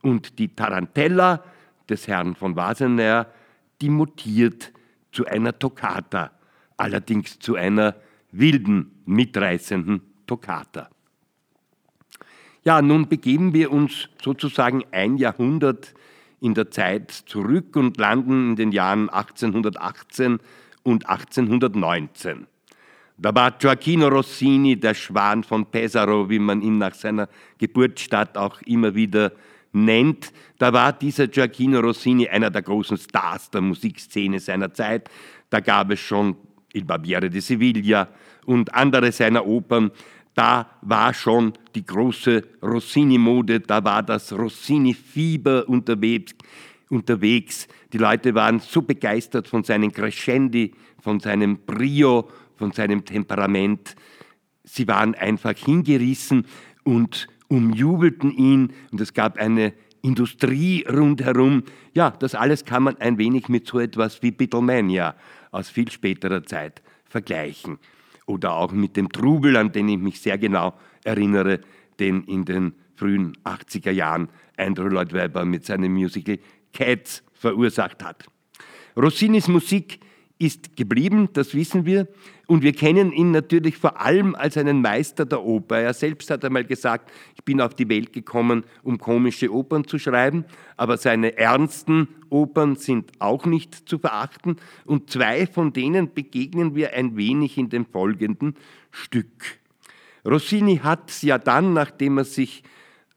und 0.00 0.40
die 0.40 0.49
Tarantella 0.49 1.45
des 1.88 2.09
Herrn 2.09 2.35
von 2.35 2.57
Wasenaer, 2.57 3.33
die 3.81 3.88
mutiert 3.88 4.73
zu 5.12 5.26
einer 5.26 5.57
Toccata, 5.57 6.33
allerdings 6.76 7.38
zu 7.38 7.54
einer 7.54 7.95
wilden, 8.33 9.00
mitreißenden 9.04 10.02
Toccata. 10.26 10.90
Ja, 12.64 12.81
nun 12.81 13.09
begeben 13.09 13.54
wir 13.54 13.73
uns 13.73 14.09
sozusagen 14.23 14.85
ein 14.92 15.16
Jahrhundert 15.16 15.95
in 16.40 16.54
der 16.54 16.71
Zeit 16.71 17.11
zurück 17.11 17.75
und 17.75 17.97
landen 17.97 18.50
in 18.50 18.57
den 18.57 18.73
Jahren 18.73 19.09
1818 19.09 20.38
und 20.85 21.09
1819. 21.09 22.47
Da 23.19 23.35
war 23.35 23.50
Gioacchino 23.50 24.07
Rossini, 24.09 24.78
der 24.78 24.95
Schwan 24.95 25.42
von 25.42 25.66
Pesaro, 25.66 26.31
wie 26.31 26.38
man 26.38 26.62
ihn 26.62 26.78
nach 26.78 26.95
seiner 26.95 27.28
Geburtsstadt 27.59 28.38
auch 28.38 28.62
immer 28.62 28.95
wieder 28.95 29.33
nennt. 29.73 30.33
Da 30.59 30.73
war 30.73 30.92
dieser 30.92 31.26
Gioacchino 31.26 31.81
Rossini 31.81 32.28
einer 32.28 32.50
der 32.50 32.62
großen 32.62 32.97
Stars 32.97 33.50
der 33.50 33.61
Musikszene 33.61 34.38
seiner 34.38 34.73
Zeit. 34.73 35.11
Da 35.50 35.59
gab 35.59 35.90
es 35.90 35.99
schon 35.99 36.37
Il 36.73 36.85
Barbiere 36.85 37.28
di 37.28 37.40
Sevilla 37.40 38.09
und 38.47 38.73
andere 38.73 39.11
seiner 39.11 39.47
Opern 39.47 39.90
da 40.35 40.71
war 40.81 41.12
schon 41.12 41.53
die 41.75 41.85
große 41.85 42.43
Rossini-Mode, 42.62 43.61
da 43.61 43.85
war 43.85 44.03
das 44.03 44.33
Rossini-Fieber 44.33 45.69
unterwegs, 45.69 46.35
unterwegs. 46.89 47.69
Die 47.93 47.99
Leute 47.99 48.35
waren 48.35 48.61
so 48.61 48.83
begeistert 48.83 49.47
von 49.49 49.62
seinen 49.65 49.93
Crescendi, 49.93 50.73
von 51.01 51.21
seinem 51.21 51.59
Brio, 51.59 52.29
von 52.57 52.73
seinem 52.73 53.05
Temperament. 53.05 53.95
Sie 54.65 54.89
waren 54.89 55.15
einfach 55.15 55.57
hingerissen 55.57 56.47
und 56.85 57.27
umjubelten 57.49 58.31
ihn 58.31 58.73
und 58.91 59.01
es 59.01 59.12
gab 59.12 59.37
eine 59.37 59.75
Industrie 60.01 60.85
rundherum. 60.89 61.65
Ja, 61.95 62.11
das 62.11 62.35
alles 62.35 62.65
kann 62.65 62.85
man 62.85 62.97
ein 62.97 63.19
wenig 63.19 63.49
mit 63.49 63.67
so 63.67 63.79
etwas 63.79 64.23
wie 64.23 64.31
Beatlemania 64.31 65.15
aus 65.51 65.69
viel 65.69 65.91
späterer 65.91 66.43
Zeit 66.45 66.83
vergleichen 67.05 67.79
oder 68.26 68.55
auch 68.55 68.73
mit 68.73 68.97
dem 68.97 69.11
Trubel, 69.11 69.57
an 69.57 69.73
den 69.73 69.88
ich 69.88 69.99
mich 69.99 70.21
sehr 70.21 70.38
genau 70.38 70.75
erinnere, 71.05 71.61
den 71.99 72.25
in 72.25 72.45
den 72.45 72.75
frühen 72.95 73.37
80er 73.45 73.91
Jahren 73.91 74.29
Andrew 74.57 74.88
Lloyd 74.88 75.12
Webber 75.12 75.45
mit 75.45 75.64
seinem 75.64 75.93
Musical 75.93 76.38
Cats 76.73 77.23
verursacht 77.33 78.02
hat. 78.05 78.26
Rossinis 78.97 79.49
Musik 79.49 80.00
ist 80.42 80.76
geblieben, 80.76 81.28
das 81.34 81.54
wissen 81.54 81.87
wir. 81.87 82.08
Und 82.49 82.62
wir 82.62 82.72
kennen 82.72 83.12
ihn 83.12 83.30
natürlich 83.30 83.78
vor 83.78 84.00
allem 84.00 84.34
als 84.34 84.56
einen 84.56 84.82
Meister 84.82 85.25
der 85.25 85.42
Oper. 85.42 85.78
Er 85.78 85.94
selbst 85.94 86.30
hat 86.30 86.44
einmal 86.44 86.64
gesagt, 86.64 87.11
ich 87.37 87.44
bin 87.44 87.61
auf 87.61 87.75
die 87.75 87.88
Welt 87.88 88.12
gekommen, 88.12 88.64
um 88.82 88.99
komische 88.99 89.52
Opern 89.52 89.87
zu 89.87 89.99
schreiben, 89.99 90.44
aber 90.76 90.96
seine 90.96 91.38
ernsten 91.38 92.08
Opern 92.28 92.75
sind 92.76 93.12
auch 93.20 93.46
nicht 93.46 93.88
zu 93.88 93.99
verachten. 93.99 94.56
Und 94.84 95.11
zwei 95.11 95.46
von 95.46 95.72
denen 95.72 96.12
begegnen 96.12 96.75
wir 96.75 96.92
ein 96.94 97.16
wenig 97.16 97.56
in 97.56 97.70
dem 97.70 97.87
folgenden 97.87 98.56
Stück. 98.90 99.61
Rossini 100.26 100.78
hat 100.78 101.22
ja 101.22 101.38
dann, 101.38 101.72
nachdem 101.72 102.18
er 102.18 102.25
sich 102.25 102.64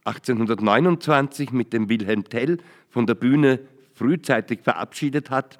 1829 0.05 1.51
mit 1.51 1.73
dem 1.73 1.89
Wilhelm 1.89 2.23
Tell 2.25 2.59
von 2.89 3.07
der 3.07 3.15
Bühne 3.15 3.59
frühzeitig 3.93 4.61
verabschiedet 4.61 5.31
hat, 5.31 5.57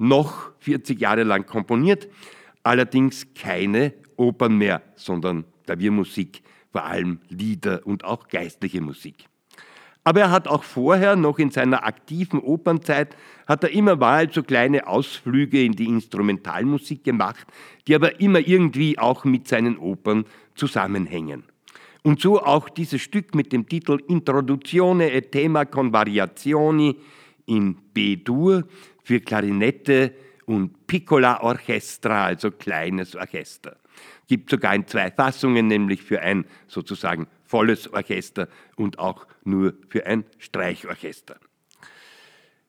noch 0.00 0.50
40 0.58 1.00
Jahre 1.00 1.22
lang 1.24 1.46
komponiert, 1.46 2.08
allerdings 2.62 3.26
keine 3.34 3.94
Opern 4.16 4.56
mehr, 4.56 4.82
sondern 4.96 5.44
Klaviermusik, 5.66 6.42
vor 6.72 6.84
allem 6.84 7.20
Lieder 7.28 7.86
und 7.86 8.04
auch 8.04 8.28
geistliche 8.28 8.80
Musik. 8.80 9.26
Aber 10.02 10.20
er 10.20 10.30
hat 10.30 10.48
auch 10.48 10.64
vorher, 10.64 11.14
noch 11.14 11.38
in 11.38 11.50
seiner 11.50 11.84
aktiven 11.84 12.40
Opernzeit, 12.40 13.16
hat 13.46 13.64
er 13.64 13.70
immer 13.70 13.96
mal 13.96 14.32
so 14.32 14.42
kleine 14.42 14.86
Ausflüge 14.86 15.62
in 15.62 15.72
die 15.72 15.86
Instrumentalmusik 15.86 17.04
gemacht, 17.04 17.46
die 17.86 17.94
aber 17.94 18.20
immer 18.20 18.40
irgendwie 18.40 18.98
auch 18.98 19.24
mit 19.24 19.46
seinen 19.46 19.76
Opern 19.76 20.24
zusammenhängen. 20.54 21.44
Und 22.02 22.20
so 22.20 22.40
auch 22.42 22.70
dieses 22.70 23.02
Stück 23.02 23.34
mit 23.34 23.52
dem 23.52 23.68
Titel 23.68 23.98
Introduzione 24.08 25.12
e 25.12 25.20
tema 25.20 25.66
con 25.66 25.92
variazioni 25.92 26.96
in 27.44 27.76
B-Dur 27.92 28.64
für 29.10 29.18
Klarinette 29.18 30.14
und 30.46 30.86
Piccola 30.86 31.40
Orchestra, 31.40 32.26
also 32.26 32.52
kleines 32.52 33.16
Orchester. 33.16 33.76
Gibt 34.28 34.50
sogar 34.50 34.72
in 34.72 34.86
zwei 34.86 35.10
Fassungen, 35.10 35.66
nämlich 35.66 36.00
für 36.00 36.22
ein 36.22 36.44
sozusagen 36.68 37.26
volles 37.44 37.92
Orchester 37.92 38.46
und 38.76 39.00
auch 39.00 39.26
nur 39.42 39.74
für 39.88 40.06
ein 40.06 40.22
Streichorchester. 40.38 41.40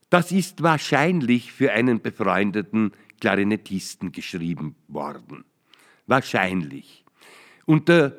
Das 0.09 0.31
ist 0.31 0.63
wahrscheinlich 0.63 1.51
für 1.51 1.73
einen 1.73 2.01
befreundeten 2.01 2.93
Klarinettisten 3.19 4.11
geschrieben 4.11 4.75
worden. 4.87 5.45
Wahrscheinlich. 6.07 7.05
Unter 7.67 8.17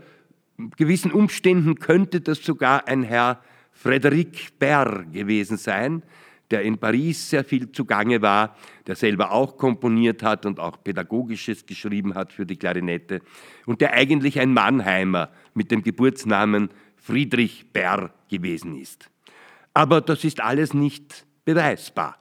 gewissen 0.77 1.11
Umständen 1.11 1.81
könnte 1.81 2.21
das 2.21 2.39
sogar 2.39 2.87
ein 2.87 3.03
Herr 3.03 3.43
Frédéric 3.75 4.53
Baer 4.61 5.07
gewesen 5.11 5.57
sein, 5.57 6.05
der 6.53 6.63
in 6.63 6.79
Paris 6.79 7.31
sehr 7.31 7.45
viel 7.45 7.73
zugange 7.73 8.23
war, 8.23 8.57
der 8.87 8.95
selber 8.95 9.33
auch 9.33 9.57
komponiert 9.57 10.23
hat 10.23 10.47
und 10.47 10.61
auch 10.61 10.85
Pädagogisches 10.85 11.67
geschrieben 11.67 12.15
hat 12.15 12.33
für 12.33 12.47
die 12.47 12.57
Klarinette 12.57 13.23
und 13.67 13.81
der 13.81 13.95
eigentlich 13.95 14.39
ein 14.39 14.53
Mannheimer 14.53 15.31
mit 15.55 15.71
dem 15.71 15.83
Geburtsnamen 15.83 16.69
Friedrich 16.97 17.73
Baer 17.73 18.13
gewesen 18.29 18.79
ist. 18.79 19.11
Aber 19.75 20.01
das 20.01 20.23
ist 20.25 20.41
alles 20.41 20.75
nicht 20.75 21.27
beweisbar. 21.45 22.19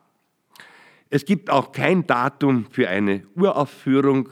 Es 1.09 1.25
gibt 1.25 1.49
auch 1.49 1.73
kein 1.73 2.07
Datum 2.07 2.65
für 2.71 2.87
eine 2.87 3.23
Uraufführung 3.35 4.29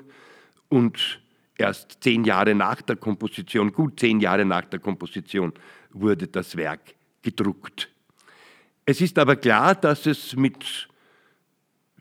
und 0.70 1.22
erst 1.58 2.01
zehn 2.01 2.24
Jahre 2.24 2.56
nach 2.56 2.82
der 2.82 2.96
Komposition, 2.96 3.74
gut 3.74 4.00
zehn 4.00 4.22
Jahre 4.22 4.46
nach 4.46 4.63
der 4.65 4.79
Komposition, 4.79 5.53
wurde 5.91 6.27
das 6.27 6.56
Werk 6.56 6.96
gedruckt. 7.22 7.89
Es 8.89 9.01
ist 9.01 9.19
aber 9.19 9.36
klar, 9.36 9.75
dass 9.75 10.08
es 10.08 10.36
mit 10.36 10.89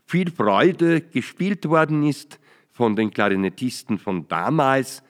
viel 0.07 0.31
Freude 0.31 1.01
gespielt 1.01 1.69
worden 1.69 2.01
ist 2.01 2.39
von 2.71 2.95
den 2.95 3.11
Klarinettisten 3.11 3.99
von 3.99 4.27
damals. 4.27 5.03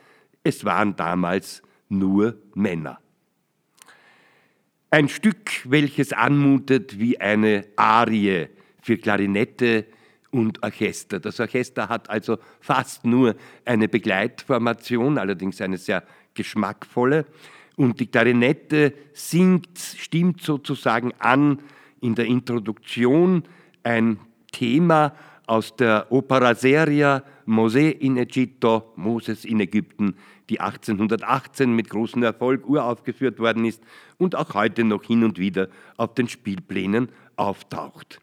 Es 0.43 0.65
waren 0.65 0.97
damals 0.97 1.61
nur 1.87 2.37
Männer. 2.53 2.99
Ein 4.91 5.07
Stück, 5.07 5.51
welches 5.69 6.11
anmutet 6.11 6.99
wie 6.99 7.17
eine 7.17 7.65
Arie 7.77 8.49
für 8.81 8.97
Klarinette 8.97 9.85
und 10.31 10.61
Orchester. 10.61 11.21
Das 11.21 11.39
Orchester 11.39 11.87
hat 11.87 12.09
also 12.09 12.39
fast 12.59 13.05
nur 13.05 13.37
eine 13.63 13.87
Begleitformation, 13.87 15.17
allerdings 15.17 15.61
eine 15.61 15.77
sehr 15.77 16.03
geschmackvolle 16.33 17.25
und 17.79 18.01
die 18.01 18.07
Klarinette 18.07 18.93
singt, 19.13 19.79
stimmt 19.79 20.41
sozusagen 20.41 21.13
an 21.17 21.59
in 22.01 22.13
der 22.13 22.25
Introduktion 22.25 23.43
ein 23.83 24.19
Thema 24.51 25.15
aus 25.47 25.77
der 25.77 26.07
Opera 26.11 26.55
Seria 26.55 27.23
Mosè 27.45 27.89
in 27.89 28.17
Egitto, 28.17 28.91
Moses 28.97 29.45
in 29.45 29.61
Ägypten, 29.61 30.15
die 30.49 30.59
1818 30.59 31.73
mit 31.73 31.89
großem 31.89 32.21
Erfolg 32.21 32.67
uraufgeführt 32.67 33.39
worden 33.39 33.63
ist 33.63 33.81
und 34.17 34.35
auch 34.35 34.55
heute 34.55 34.83
noch 34.83 35.03
hin 35.05 35.23
und 35.23 35.39
wieder 35.39 35.69
auf 35.95 36.15
den 36.15 36.27
Spielplänen 36.27 37.07
auftaucht. 37.37 38.19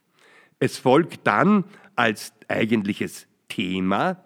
Es 0.58 0.76
folgt 0.76 1.26
dann 1.26 1.64
als 1.94 2.34
eigentliches 2.48 3.26
Thema 3.48 4.22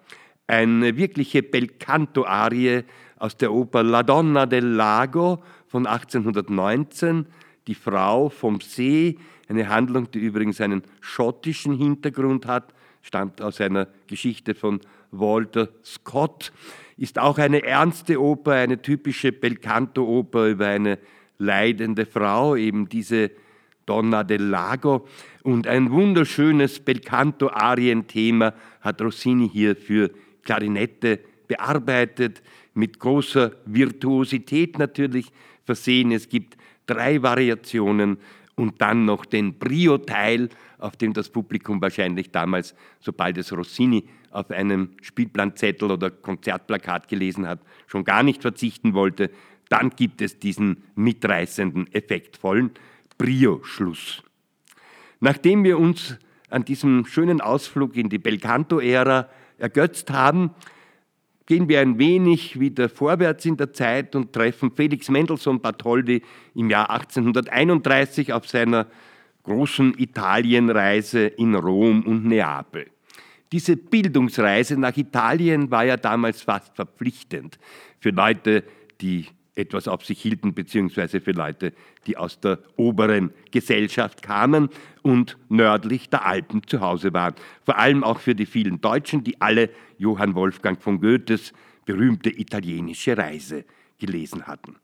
eine 0.48 0.96
wirkliche 0.96 1.44
Belcanto-Arie 1.44 2.82
aus 3.20 3.36
der 3.36 3.52
Oper 3.52 3.84
La 3.84 4.02
Donna 4.02 4.46
del 4.46 4.64
Lago 4.64 5.42
von 5.68 5.86
1819, 5.86 7.26
die 7.66 7.74
Frau 7.74 8.30
vom 8.30 8.60
See, 8.60 9.18
eine 9.48 9.68
Handlung, 9.68 10.10
die 10.10 10.18
übrigens 10.18 10.60
einen 10.60 10.82
schottischen 11.00 11.76
Hintergrund 11.76 12.46
hat, 12.46 12.72
stammt 13.02 13.42
aus 13.42 13.60
einer 13.60 13.88
Geschichte 14.06 14.54
von 14.54 14.80
Walter 15.10 15.68
Scott, 15.84 16.52
ist 16.96 17.18
auch 17.18 17.38
eine 17.38 17.62
ernste 17.62 18.20
Oper, 18.20 18.52
eine 18.52 18.80
typische 18.80 19.32
Belcanto-Oper 19.32 20.48
über 20.48 20.66
eine 20.66 20.98
leidende 21.38 22.06
Frau, 22.06 22.56
eben 22.56 22.88
diese 22.88 23.30
Donna 23.86 24.24
del 24.24 24.42
Lago. 24.42 25.06
Und 25.42 25.66
ein 25.66 25.90
wunderschönes 25.90 26.80
Belcanto-Arienthema 26.80 28.54
hat 28.80 29.02
Rossini 29.02 29.48
hier 29.48 29.76
für 29.76 30.10
Klarinette 30.42 31.20
bearbeitet 31.50 32.42
mit 32.74 33.00
großer 33.00 33.50
Virtuosität 33.66 34.78
natürlich 34.78 35.32
versehen. 35.64 36.12
Es 36.12 36.28
gibt 36.28 36.56
drei 36.86 37.20
Variationen 37.24 38.18
und 38.54 38.80
dann 38.80 39.04
noch 39.04 39.24
den 39.24 39.58
Brio-Teil, 39.58 40.48
auf 40.78 40.96
dem 40.96 41.12
das 41.12 41.28
Publikum 41.28 41.82
wahrscheinlich 41.82 42.30
damals, 42.30 42.76
sobald 43.00 43.36
es 43.36 43.52
Rossini 43.52 44.04
auf 44.30 44.52
einem 44.52 44.90
Spielplanzettel 45.02 45.90
oder 45.90 46.10
Konzertplakat 46.12 47.08
gelesen 47.08 47.48
hat, 47.48 47.58
schon 47.88 48.04
gar 48.04 48.22
nicht 48.22 48.42
verzichten 48.42 48.94
wollte. 48.94 49.28
Dann 49.68 49.90
gibt 49.90 50.22
es 50.22 50.38
diesen 50.38 50.84
mitreißenden, 50.94 51.92
effektvollen 51.92 52.70
Brio-Schluss. 53.18 54.22
Nachdem 55.18 55.64
wir 55.64 55.80
uns 55.80 56.16
an 56.48 56.64
diesem 56.64 57.06
schönen 57.06 57.40
Ausflug 57.40 57.96
in 57.96 58.08
die 58.08 58.18
Belcanto-Ära 58.18 59.28
ergötzt 59.58 60.10
haben, 60.10 60.50
gehen 61.50 61.68
wir 61.68 61.80
ein 61.80 61.98
wenig 61.98 62.60
wieder 62.60 62.88
vorwärts 62.88 63.44
in 63.44 63.56
der 63.56 63.72
Zeit 63.72 64.14
und 64.14 64.32
treffen 64.32 64.70
Felix 64.70 65.08
Mendelssohn 65.08 65.60
Bartholdy 65.60 66.22
im 66.54 66.70
Jahr 66.70 66.88
1831 66.90 68.32
auf 68.32 68.46
seiner 68.46 68.86
großen 69.42 69.98
Italienreise 69.98 71.26
in 71.26 71.56
Rom 71.56 72.04
und 72.04 72.24
Neapel. 72.24 72.86
Diese 73.50 73.76
Bildungsreise 73.76 74.78
nach 74.78 74.96
Italien 74.96 75.72
war 75.72 75.84
ja 75.84 75.96
damals 75.96 76.40
fast 76.40 76.76
verpflichtend 76.76 77.58
für 77.98 78.10
Leute, 78.10 78.62
die 79.00 79.26
etwas 79.54 79.88
auf 79.88 80.04
sich 80.04 80.20
hielten, 80.20 80.54
beziehungsweise 80.54 81.20
für 81.20 81.32
Leute, 81.32 81.72
die 82.06 82.16
aus 82.16 82.40
der 82.40 82.60
oberen 82.76 83.32
Gesellschaft 83.50 84.22
kamen 84.22 84.68
und 85.02 85.36
nördlich 85.48 86.08
der 86.08 86.24
Alpen 86.24 86.66
zu 86.66 86.80
Hause 86.80 87.12
waren. 87.12 87.34
Vor 87.64 87.78
allem 87.78 88.04
auch 88.04 88.20
für 88.20 88.34
die 88.34 88.46
vielen 88.46 88.80
Deutschen, 88.80 89.24
die 89.24 89.40
alle 89.40 89.70
Johann 89.98 90.34
Wolfgang 90.34 90.80
von 90.80 91.00
Goethes 91.00 91.52
berühmte 91.84 92.30
italienische 92.30 93.16
Reise 93.16 93.64
gelesen 93.98 94.46
hatten. 94.46 94.76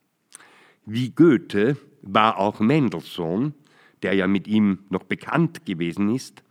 Wie 0.85 1.11
Goethe 1.11 1.77
war 2.03 2.39
auch 2.39 2.61
Mendelssohn, 2.61 3.55
der 4.03 4.15
ja 4.15 4.27
mit 4.27 4.47
ihm 4.47 4.81
noch 4.89 5.05
bekannt 5.05 5.67
gewesen 5.67 6.15
ist. 6.15 6.43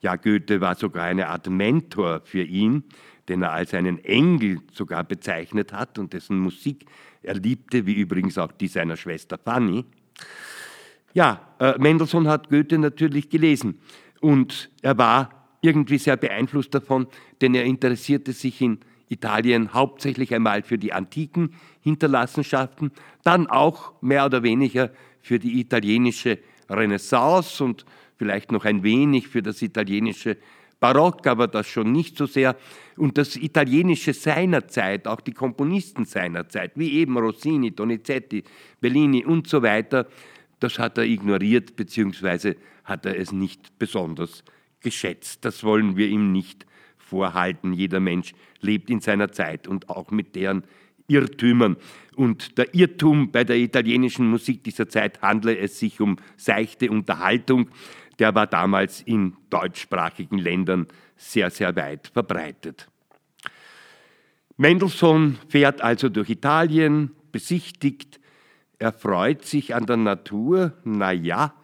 Ja, 0.00 0.16
Goethe 0.16 0.60
war 0.60 0.74
sogar 0.74 1.04
eine 1.04 1.28
Art 1.28 1.48
Mentor 1.48 2.20
für 2.24 2.42
ihn, 2.42 2.84
den 3.28 3.42
er 3.42 3.52
als 3.52 3.74
einen 3.74 4.02
Engel 4.04 4.60
sogar 4.72 5.04
bezeichnet 5.04 5.72
hat 5.72 5.98
und 5.98 6.12
dessen 6.12 6.38
Musik 6.38 6.86
er 7.22 7.34
liebte, 7.34 7.86
wie 7.86 7.94
übrigens 7.94 8.38
auch 8.38 8.52
die 8.52 8.68
seiner 8.68 8.96
Schwester 8.96 9.38
Fanny. 9.38 9.84
Ja, 11.14 11.54
äh, 11.58 11.76
Mendelssohn 11.78 12.28
hat 12.28 12.48
Goethe 12.48 12.78
natürlich 12.78 13.28
gelesen 13.28 13.80
und 14.20 14.70
er 14.82 14.96
war 14.98 15.30
irgendwie 15.60 15.98
sehr 15.98 16.16
beeinflusst 16.16 16.74
davon, 16.74 17.08
denn 17.40 17.54
er 17.54 17.64
interessierte 17.64 18.32
sich 18.32 18.60
in 18.60 18.78
Italien 19.08 19.72
hauptsächlich 19.72 20.34
einmal 20.34 20.62
für 20.62 20.78
die 20.78 20.92
antiken 20.92 21.54
Hinterlassenschaften, 21.80 22.92
dann 23.24 23.46
auch 23.46 24.00
mehr 24.02 24.26
oder 24.26 24.42
weniger 24.42 24.90
für 25.20 25.38
die 25.38 25.60
italienische 25.60 26.38
Renaissance 26.68 27.64
und 27.64 27.84
vielleicht 28.16 28.52
noch 28.52 28.64
ein 28.64 28.82
wenig 28.82 29.28
für 29.28 29.42
das 29.42 29.62
italienische 29.62 30.36
Barock, 30.80 31.26
aber 31.26 31.48
das 31.48 31.68
schon 31.68 31.92
nicht 31.92 32.16
so 32.16 32.26
sehr. 32.26 32.56
Und 32.96 33.18
das 33.18 33.36
Italienische 33.36 34.12
seiner 34.12 34.68
Zeit, 34.68 35.06
auch 35.06 35.20
die 35.20 35.32
Komponisten 35.32 36.04
seiner 36.04 36.48
Zeit, 36.48 36.72
wie 36.76 36.92
eben 36.94 37.16
Rossini, 37.16 37.72
Donizetti, 37.72 38.44
Bellini 38.80 39.24
und 39.24 39.48
so 39.48 39.62
weiter, 39.62 40.06
das 40.60 40.78
hat 40.78 40.98
er 40.98 41.04
ignoriert, 41.04 41.76
beziehungsweise 41.76 42.56
hat 42.84 43.06
er 43.06 43.16
es 43.16 43.32
nicht 43.32 43.78
besonders 43.78 44.44
geschätzt. 44.80 45.44
Das 45.44 45.62
wollen 45.64 45.96
wir 45.96 46.08
ihm 46.08 46.32
nicht 46.32 46.66
vorhalten. 46.96 47.72
Jeder 47.72 48.00
Mensch 48.00 48.32
lebt 48.60 48.90
in 48.90 49.00
seiner 49.00 49.32
Zeit 49.32 49.66
und 49.66 49.88
auch 49.88 50.10
mit 50.10 50.34
deren 50.34 50.64
Irrtümern. 51.08 51.76
Und 52.16 52.58
der 52.58 52.74
Irrtum 52.74 53.30
bei 53.30 53.44
der 53.44 53.56
italienischen 53.56 54.28
Musik 54.28 54.64
dieser 54.64 54.88
Zeit 54.88 55.22
handle 55.22 55.56
es 55.56 55.78
sich 55.78 56.00
um 56.00 56.16
seichte 56.36 56.90
Unterhaltung. 56.90 57.70
Der 58.18 58.34
war 58.34 58.46
damals 58.46 59.00
in 59.00 59.36
deutschsprachigen 59.50 60.38
Ländern 60.38 60.86
sehr, 61.16 61.50
sehr 61.50 61.74
weit 61.76 62.08
verbreitet. 62.08 62.88
Mendelssohn 64.56 65.38
fährt 65.48 65.82
also 65.82 66.08
durch 66.08 66.30
Italien, 66.30 67.12
besichtigt, 67.30 68.18
er 68.78 68.92
freut 68.92 69.44
sich 69.44 69.74
an 69.74 69.86
der 69.86 69.96
Natur. 69.96 70.72
Na 70.84 71.12
ja, 71.12 71.54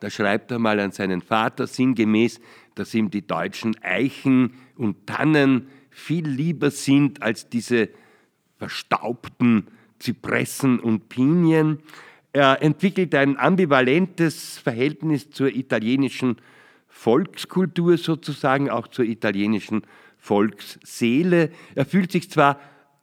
da 0.00 0.10
schreibt 0.10 0.50
er 0.50 0.58
mal 0.58 0.80
an 0.80 0.90
seinen 0.90 1.22
Vater 1.22 1.66
sinngemäß, 1.66 2.40
dass 2.74 2.94
ihm 2.94 3.10
die 3.10 3.26
deutschen 3.26 3.76
Eichen 3.82 4.54
und 4.76 5.06
Tannen 5.06 5.68
viel 5.90 6.26
lieber 6.26 6.70
sind 6.70 7.22
als 7.22 7.48
diese 7.48 7.90
verstaubten 8.56 9.68
Zypressen 10.00 10.80
und 10.80 11.08
Pinien. 11.08 11.78
Er 12.34 12.60
entwickelt 12.62 13.14
ein 13.14 13.38
ambivalentes 13.38 14.58
Verhältnis 14.58 15.30
zur 15.30 15.54
italienischen 15.54 16.38
Volkskultur 16.88 17.96
sozusagen, 17.96 18.70
auch 18.70 18.88
zur 18.88 19.04
italienischen 19.04 19.82
Volksseele. 20.18 21.50
Er 21.76 21.86
fühlt 21.86 22.10
sich 22.10 22.28
zwar 22.28 22.58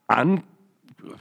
an, 0.08 0.44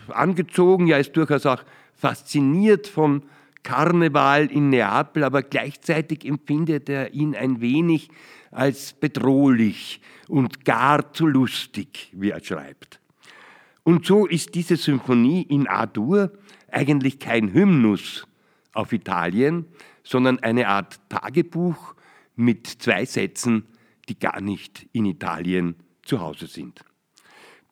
angezogen, 0.08 0.88
ja 0.88 0.96
ist 0.96 1.16
durchaus 1.16 1.46
auch 1.46 1.62
fasziniert 1.94 2.88
vom 2.88 3.22
Karneval 3.62 4.50
in 4.50 4.70
Neapel, 4.70 5.22
aber 5.22 5.44
gleichzeitig 5.44 6.24
empfindet 6.24 6.88
er 6.88 7.14
ihn 7.14 7.36
ein 7.36 7.60
wenig 7.60 8.08
als 8.50 8.92
bedrohlich 8.92 10.00
und 10.26 10.64
gar 10.64 11.12
zu 11.12 11.28
lustig, 11.28 12.10
wie 12.12 12.30
er 12.30 12.42
schreibt. 12.42 12.98
Und 13.84 14.04
so 14.04 14.26
ist 14.26 14.56
diese 14.56 14.76
Symphonie 14.76 15.42
in 15.42 15.68
A-Dur 15.68 16.32
eigentlich 16.72 17.18
kein 17.18 17.52
Hymnus 17.52 18.26
auf 18.72 18.92
Italien, 18.92 19.66
sondern 20.02 20.38
eine 20.40 20.68
Art 20.68 21.00
Tagebuch 21.08 21.94
mit 22.36 22.66
zwei 22.66 23.04
Sätzen, 23.04 23.66
die 24.08 24.18
gar 24.18 24.40
nicht 24.40 24.88
in 24.92 25.04
Italien 25.06 25.76
zu 26.02 26.20
Hause 26.20 26.46
sind. 26.46 26.84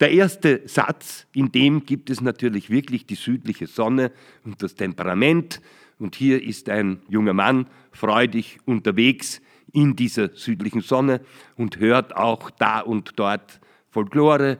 Der 0.01 0.13
erste 0.13 0.63
Satz, 0.67 1.27
in 1.33 1.51
dem 1.51 1.85
gibt 1.85 2.09
es 2.11 2.21
natürlich 2.21 2.71
wirklich 2.71 3.07
die 3.07 3.17
südliche 3.17 3.67
Sonne 3.67 4.13
und 4.45 4.63
das 4.63 4.77
Temperament. 4.77 5.61
Und 5.99 6.15
hier 6.15 6.41
ist 6.41 6.69
ein 6.69 7.03
junger 7.09 7.33
Mann 7.33 7.67
freudig 7.91 8.61
unterwegs 8.65 9.41
in 9.73 9.97
dieser 9.97 10.35
südlichen 10.35 10.83
Sonne 10.83 11.21
und 11.57 11.79
hört 11.79 12.17
auch 12.17 12.51
da 12.51 12.81
und 12.81 13.15
dort 13.17 13.61
Folklore, 13.91 14.59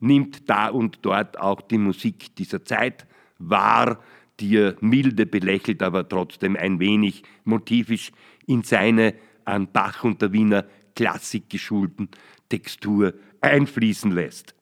nimmt 0.00 0.48
da 0.50 0.68
und 0.68 0.98
dort 1.02 1.38
auch 1.38 1.60
die 1.60 1.78
Musik 1.78 2.34
dieser 2.34 2.64
Zeit 2.64 3.06
wahr, 3.40 3.98
die 4.38 4.56
er 4.56 4.76
milde 4.80 5.26
belächelt, 5.26 5.82
aber 5.82 6.08
trotzdem 6.08 6.56
ein 6.56 6.78
wenig 6.78 7.24
motivisch 7.44 8.12
in 8.46 8.62
seine 8.62 9.14
an 9.44 9.70
Bach 9.72 10.04
und 10.04 10.22
der 10.22 10.32
Wiener 10.32 10.64
Klassik 10.94 11.50
geschulten 11.50 12.08
Textur 12.48 13.14
einfließen 13.40 14.10
lässt. 14.10 14.54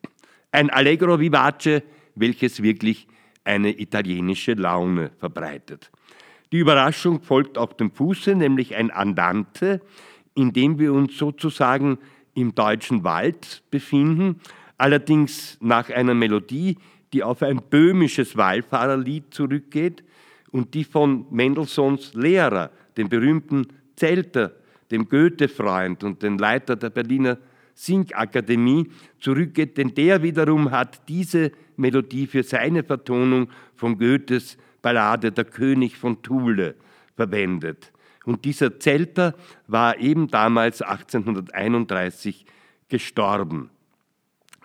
Ein 0.52 0.70
Allegro 0.70 1.20
vivace, 1.20 1.82
welches 2.14 2.62
wirklich 2.62 3.06
eine 3.44 3.78
italienische 3.80 4.54
Laune 4.54 5.10
verbreitet. 5.18 5.90
Die 6.52 6.58
Überraschung 6.58 7.22
folgt 7.22 7.58
auf 7.58 7.76
dem 7.76 7.90
Fuße, 7.90 8.34
nämlich 8.34 8.74
ein 8.74 8.90
Andante, 8.90 9.80
in 10.34 10.52
dem 10.52 10.78
wir 10.78 10.92
uns 10.92 11.18
sozusagen 11.18 11.98
im 12.34 12.54
deutschen 12.54 13.04
Wald 13.04 13.62
befinden, 13.70 14.40
allerdings 14.76 15.58
nach 15.60 15.90
einer 15.90 16.14
Melodie, 16.14 16.78
die 17.12 17.22
auf 17.22 17.42
ein 17.42 17.62
böhmisches 17.70 18.36
Wallfahrerlied 18.36 19.32
zurückgeht 19.32 20.02
und 20.50 20.74
die 20.74 20.84
von 20.84 21.26
Mendelssohns 21.30 22.14
Lehrer, 22.14 22.70
dem 22.96 23.08
berühmten 23.08 23.66
Zelter, 23.96 24.52
dem 24.90 25.08
Goethe-Freund 25.08 26.04
und 26.04 26.22
den 26.22 26.38
Leiter 26.38 26.76
der 26.76 26.90
Berliner 26.90 27.38
Singakademie 27.74 28.90
zurückgeht, 29.20 29.78
denn 29.78 29.94
der 29.94 30.22
wiederum 30.22 30.70
hat 30.70 31.08
diese 31.08 31.52
Melodie 31.76 32.26
für 32.26 32.42
seine 32.42 32.82
Vertonung 32.82 33.48
von 33.76 33.98
Goethes 33.98 34.58
Ballade 34.82 35.30
Der 35.32 35.44
König 35.44 35.96
von 35.96 36.22
Thule 36.22 36.74
verwendet. 37.14 37.92
Und 38.24 38.44
dieser 38.44 38.78
Zelter 38.78 39.34
war 39.66 39.98
eben 39.98 40.28
damals 40.28 40.82
1831 40.82 42.44
gestorben. 42.88 43.70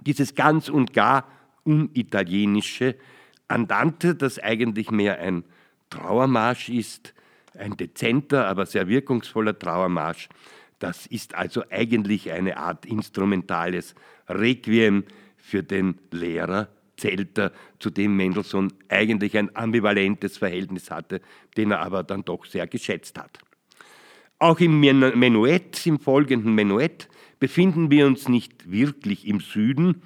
Dieses 0.01 0.35
ganz 0.35 0.69
und 0.69 0.93
gar 0.93 1.27
unitalienische 1.63 2.95
Andante, 3.47 4.15
das 4.15 4.39
eigentlich 4.39 4.91
mehr 4.91 5.19
ein 5.19 5.43
Trauermarsch 5.89 6.69
ist, 6.69 7.13
ein 7.57 7.77
dezenter, 7.77 8.47
aber 8.47 8.65
sehr 8.65 8.87
wirkungsvoller 8.87 9.57
Trauermarsch, 9.57 10.29
das 10.79 11.05
ist 11.05 11.35
also 11.35 11.63
eigentlich 11.69 12.31
eine 12.31 12.57
Art 12.57 12.85
instrumentales 12.85 13.95
Requiem 14.27 15.03
für 15.37 15.63
den 15.63 15.99
Lehrer 16.11 16.67
Zelter, 16.97 17.51
zu 17.79 17.89
dem 17.89 18.15
Mendelssohn 18.15 18.71
eigentlich 18.89 19.37
ein 19.37 19.55
ambivalentes 19.55 20.37
Verhältnis 20.37 20.91
hatte, 20.91 21.21
den 21.57 21.71
er 21.71 21.79
aber 21.79 22.03
dann 22.03 22.23
doch 22.23 22.45
sehr 22.45 22.67
geschätzt 22.67 23.17
hat. 23.19 23.39
Auch 24.39 24.59
im 24.59 24.79
Menuett, 24.79 25.85
im 25.85 25.99
folgenden 25.99 26.53
Menuett, 26.53 27.09
befinden 27.39 27.89
wir 27.91 28.07
uns 28.07 28.29
nicht 28.29 28.71
wirklich 28.71 29.27
im 29.27 29.39
Süden, 29.39 30.01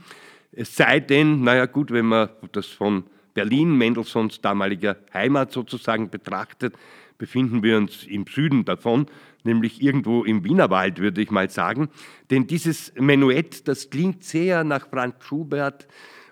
es 0.51 0.75
sei 0.75 0.99
denn, 0.99 1.43
naja 1.43 1.65
gut, 1.65 1.91
wenn 1.91 2.05
man 2.05 2.29
das 2.51 2.67
von 2.67 3.03
Berlin, 3.33 3.77
Mendelssohns 3.77 4.41
damaliger 4.41 4.97
Heimat 5.13 5.51
sozusagen 5.51 6.09
betrachtet, 6.09 6.75
befinden 7.17 7.63
wir 7.63 7.77
uns 7.77 8.03
im 8.05 8.25
Süden 8.27 8.65
davon, 8.65 9.07
nämlich 9.43 9.81
irgendwo 9.81 10.23
im 10.23 10.43
Wienerwald, 10.43 10.99
würde 10.99 11.21
ich 11.21 11.31
mal 11.31 11.49
sagen. 11.49 11.89
Denn 12.29 12.47
dieses 12.47 12.93
Menuett, 12.95 13.67
das 13.67 13.89
klingt 13.89 14.23
sehr 14.23 14.63
nach 14.63 14.89
Franz 14.89 15.23
Schubert, 15.23 15.87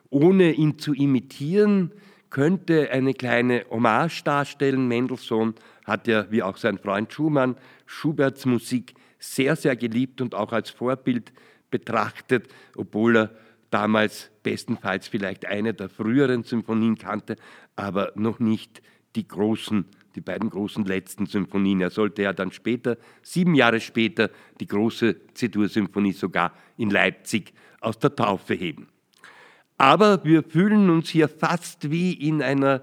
ohne 0.09 0.51
ihn 0.53 0.79
zu 0.79 0.93
imitieren, 0.93 1.91
könnte 2.29 2.89
eine 2.91 3.13
kleine 3.13 3.65
Hommage 3.69 4.23
darstellen. 4.23 4.87
Mendelssohn 4.87 5.55
hat 5.85 6.07
ja, 6.07 6.29
wie 6.31 6.43
auch 6.43 6.57
sein 6.57 6.77
Freund 6.77 7.11
Schumann, 7.13 7.55
Schuberts 7.85 8.45
Musik 8.45 8.93
sehr, 9.19 9.55
sehr 9.55 9.75
geliebt 9.75 10.21
und 10.21 10.35
auch 10.35 10.51
als 10.51 10.69
Vorbild 10.69 11.31
betrachtet, 11.71 12.47
obwohl 12.75 13.17
er 13.17 13.29
damals 13.71 14.31
bestenfalls 14.43 15.07
vielleicht 15.07 15.45
eine 15.45 15.73
der 15.73 15.89
früheren 15.89 16.43
Symphonien 16.43 16.97
kannte, 16.97 17.35
aber 17.75 18.11
noch 18.15 18.39
nicht 18.39 18.81
die 19.15 19.27
großen 19.27 19.85
die 20.15 20.21
beiden 20.21 20.49
großen 20.49 20.85
letzten 20.85 21.25
Symphonien. 21.25 21.81
Er 21.81 21.89
sollte 21.89 22.23
ja 22.23 22.33
dann 22.33 22.51
später, 22.51 22.97
sieben 23.21 23.53
Jahre 23.53 23.79
später, 23.79 24.29
die 24.59 24.67
große 24.67 25.15
C-Dur-Symphonie 25.33 26.13
sogar 26.13 26.53
in 26.77 26.89
Leipzig 26.89 27.53
aus 27.81 27.99
der 27.99 28.15
Taufe 28.15 28.53
heben. 28.53 28.87
Aber 29.77 30.23
wir 30.23 30.43
fühlen 30.43 30.89
uns 30.89 31.09
hier 31.09 31.27
fast 31.27 31.91
wie 31.91 32.13
in 32.13 32.41
einer 32.41 32.81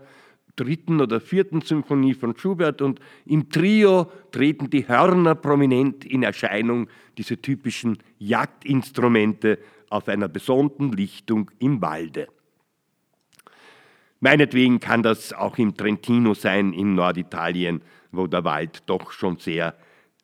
dritten 0.57 1.01
oder 1.01 1.21
vierten 1.21 1.63
Symphonie 1.63 2.13
von 2.13 2.37
Schubert 2.37 2.83
und 2.83 3.01
im 3.25 3.49
Trio 3.49 4.13
treten 4.31 4.69
die 4.69 4.87
Hörner 4.87 5.35
prominent 5.35 6.05
in 6.05 6.23
Erscheinung, 6.23 6.89
diese 7.17 7.41
typischen 7.41 7.97
Jagdinstrumente 8.19 9.59
auf 9.93 10.09
einer 10.09 10.29
besonnten 10.29 10.93
Lichtung 10.93 11.51
im 11.59 11.83
Walde. 11.83 12.29
Meinetwegen 14.21 14.79
kann 14.81 15.03
das 15.03 15.33
auch 15.33 15.59
im 15.59 15.77
Trentino 15.77 16.35
sein, 16.35 16.73
in 16.73 16.95
Norditalien, 16.95 17.83
wo 18.13 18.27
der 18.27 18.45
Wald 18.45 18.83
doch 18.87 19.11
schon 19.11 19.39
sehr 19.39 19.75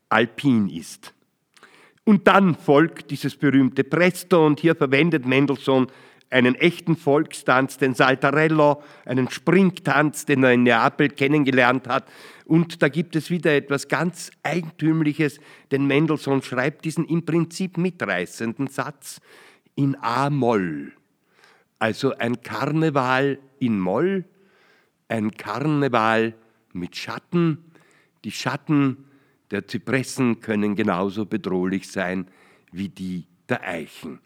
alpin 0.09 0.68
ist. 0.68 1.14
Und 2.04 2.26
dann 2.26 2.54
folgt 2.54 3.11
dieses 3.11 3.37
berühmte 3.37 3.85
Presto 3.85 4.46
und 4.46 4.61
hier 4.61 4.74
verwendet 4.76 5.26
Mendelssohn 5.26 5.88
einen 6.31 6.54
echten 6.54 6.96
Volkstanz, 6.96 7.78
den 7.78 7.94
Saltarello, 7.94 8.83
einen 9.04 9.31
Springtanz, 9.31 10.26
den 10.26 10.42
er 10.42 10.52
in 10.52 10.62
Neapel 10.62 11.09
kennengelernt 11.09 11.88
hat. 11.88 12.09
Und 12.44 12.83
da 12.83 12.88
gibt 12.88 13.16
es 13.16 13.31
wieder 13.31 13.54
etwas 13.54 13.88
ganz 13.88 14.31
Eigentümliches, 14.42 15.40
denn 15.70 15.87
Mendelssohn 15.87 16.42
schreibt 16.42 16.85
diesen 16.85 17.07
im 17.07 17.24
Prinzip 17.24 17.76
mitreißenden 17.78 18.68
Satz 18.68 19.20
in 19.78 19.96
A-Moll. 20.02 20.92
Also 21.78 22.12
ein 22.16 22.42
Karneval 22.42 23.38
in 23.60 23.78
Moll, 23.78 24.24
ein 25.06 25.30
Karneval 25.30 26.34
mit 26.72 26.96
Schatten. 26.96 27.58
Die 28.24 28.32
Schatten 28.32 29.04
der 29.52 29.68
Zypressen 29.68 30.40
können 30.40 30.74
genauso 30.74 31.26
bedrohlich 31.26 31.88
sein 31.88 32.26
wie 32.72 32.88
die 32.88 33.28
der 33.48 33.62
Eichen. 33.62 34.18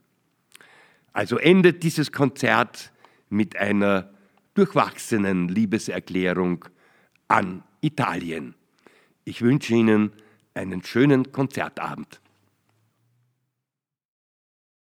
Also 1.12 1.36
endet 1.36 1.82
dieses 1.82 2.12
Konzert 2.12 2.90
mit 3.28 3.54
einer 3.56 4.08
durchwachsenen 4.54 5.48
Liebeserklärung 5.48 6.64
an 7.28 7.62
Italien. 7.82 8.54
Ich 9.26 9.42
wünsche 9.42 9.74
Ihnen 9.74 10.12
einen 10.54 10.82
schönen 10.82 11.30
Konzertabend. 11.30 12.21